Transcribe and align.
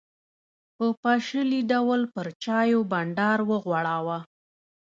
په 0.75 0.85
پاشلي 1.03 1.61
ډول 1.71 2.01
پر 2.13 2.27
چایو 2.43 2.79
بانډار 2.91 3.39
وغوړاوه. 3.49 4.17